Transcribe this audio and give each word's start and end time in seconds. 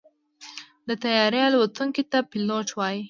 د 0.87 0.89
طیارې 1.03 1.41
الوتونکي 1.47 2.03
ته 2.11 2.19
پيلوټ 2.31 2.67
وایي. 2.73 2.99